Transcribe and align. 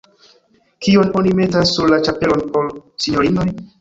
Kion 0.85 1.11
oni 1.21 1.33
metas 1.41 1.73
sur 1.75 1.93
la 1.95 1.99
ĉapelojn 2.09 2.43
por 2.57 2.73
sinjorinoj? 3.07 3.47